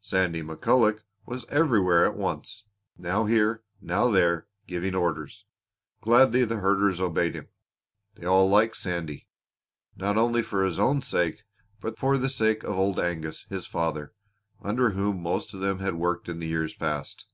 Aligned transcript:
Sandy 0.00 0.42
McCulloch 0.42 1.04
was 1.24 1.44
everywhere 1.46 2.04
at 2.04 2.16
once 2.16 2.66
now 2.96 3.26
here, 3.26 3.62
now 3.80 4.10
there, 4.10 4.48
giving 4.66 4.92
orders. 4.92 5.44
Gladly 6.00 6.44
the 6.44 6.56
herders 6.56 6.98
obeyed 6.98 7.36
him. 7.36 7.48
They 8.16 8.26
all 8.26 8.48
liked 8.50 8.76
Sandy, 8.76 9.28
not 9.94 10.16
only 10.18 10.42
for 10.42 10.64
his 10.64 10.80
own 10.80 11.00
sake 11.02 11.44
but 11.80 11.96
for 11.96 12.18
the 12.18 12.28
sake 12.28 12.64
of 12.64 12.76
Old 12.76 12.98
Angus, 12.98 13.44
his 13.50 13.68
father, 13.68 14.12
under 14.60 14.90
whom 14.90 15.22
most 15.22 15.54
of 15.54 15.60
them 15.60 15.78
had 15.78 15.94
worked 15.94 16.28
in 16.28 16.42
years 16.42 16.74
past. 16.74 17.26